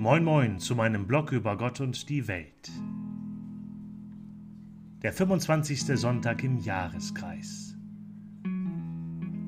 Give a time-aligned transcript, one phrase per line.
[0.00, 2.70] Moin Moin zu meinem Blog über Gott und die Welt.
[5.02, 5.98] Der 25.
[5.98, 7.76] Sonntag im Jahreskreis.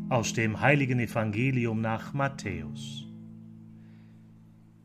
[0.09, 3.07] Aus dem heiligen Evangelium nach Matthäus.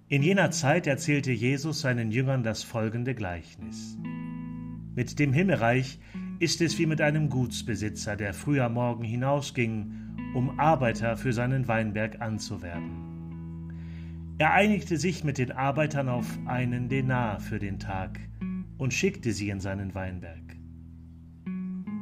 [0.07, 3.97] In jener Zeit erzählte Jesus seinen Jüngern das folgende Gleichnis.
[4.93, 5.97] Mit dem Himmelreich
[6.37, 9.91] ist es wie mit einem Gutsbesitzer, der früh am Morgen hinausging,
[10.35, 13.14] um Arbeiter für seinen Weinberg anzuwerben.
[14.37, 18.19] Er einigte sich mit den Arbeitern auf einen Denar für den Tag
[18.77, 20.57] und schickte sie in seinen Weinberg.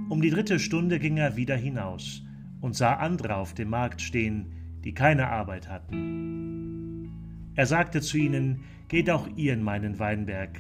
[0.10, 2.24] Um die dritte Stunde ging er wieder hinaus
[2.60, 4.52] und sah andere auf dem Markt stehen,
[4.84, 7.12] die keine Arbeit hatten.
[7.56, 10.60] Er sagte zu ihnen, Geht auch ihr in meinen Weinberg,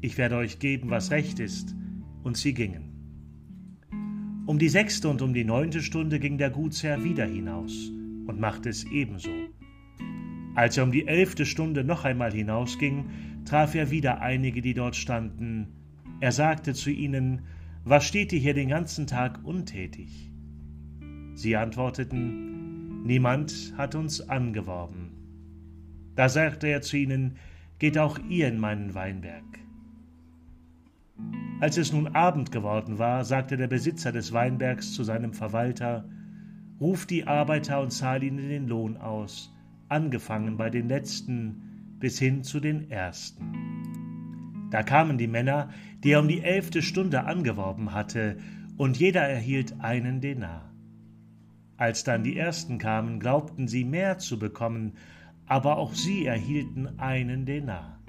[0.00, 1.74] ich werde euch geben, was recht ist,
[2.22, 2.92] und sie gingen.
[4.46, 7.90] Um die sechste und um die neunte Stunde ging der Gutsherr wieder hinaus
[8.26, 9.30] und machte es ebenso.
[10.54, 13.06] Als er um die elfte Stunde noch einmal hinausging,
[13.44, 15.68] traf er wieder einige, die dort standen.
[16.20, 17.42] Er sagte zu ihnen,
[17.84, 20.30] Was steht ihr hier den ganzen Tag untätig?
[21.34, 25.10] Sie antworteten, Niemand hat uns angeworben.
[26.14, 27.36] Da sagte er zu ihnen,
[27.78, 29.42] Geht auch ihr in meinen Weinberg.
[31.60, 36.04] Als es nun Abend geworden war, sagte der Besitzer des Weinbergs zu seinem Verwalter,
[36.80, 39.52] Ruf die Arbeiter und zahl ihnen den Lohn aus,
[39.92, 43.52] angefangen bei den letzten bis hin zu den ersten.
[44.70, 45.68] Da kamen die Männer,
[46.02, 48.38] die er um die elfte Stunde angeworben hatte,
[48.78, 50.72] und jeder erhielt einen Denar.
[51.76, 54.94] Als dann die ersten kamen, glaubten sie mehr zu bekommen,
[55.46, 58.00] aber auch sie erhielten einen Denar.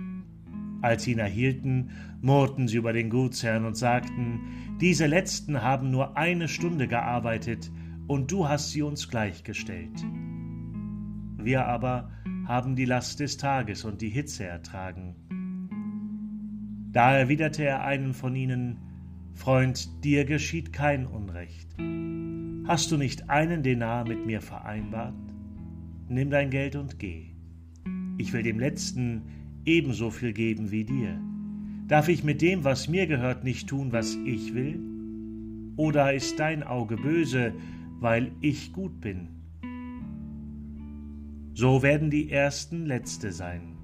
[0.81, 4.39] Als sie ihn erhielten, murrten sie über den Gutsherrn und sagten,
[4.79, 7.69] diese letzten haben nur eine Stunde gearbeitet,
[8.07, 10.03] und du hast sie uns gleichgestellt.
[11.43, 12.09] Wir aber
[12.45, 15.15] haben die Last des Tages und die Hitze ertragen.
[16.91, 18.77] Da erwiderte er einem von ihnen,
[19.33, 21.75] Freund, dir geschieht kein Unrecht.
[22.67, 25.15] Hast du nicht einen Denar mit mir vereinbart?
[26.07, 27.31] Nimm dein Geld und geh.
[28.17, 29.23] Ich will dem Letzten
[29.65, 31.19] ebenso viel geben wie dir.
[31.87, 34.79] Darf ich mit dem, was mir gehört, nicht tun, was ich will?
[35.75, 37.53] Oder ist dein Auge böse,
[37.99, 39.42] weil ich gut bin?
[41.55, 43.77] So werden die Ersten Letzte sein.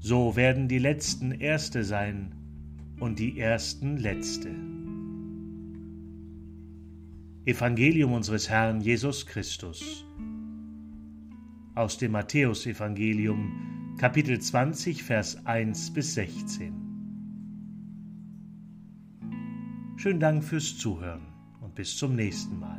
[0.00, 2.34] So werden die Letzten Erste sein
[3.00, 4.50] und die Ersten Letzte.
[7.46, 10.04] Evangelium unseres Herrn Jesus Christus.
[11.74, 16.74] Aus dem Matthäusevangelium, Kapitel 20, Vers 1 bis 16.
[19.96, 21.22] Schönen Dank fürs Zuhören
[21.62, 22.71] und bis zum nächsten Mal.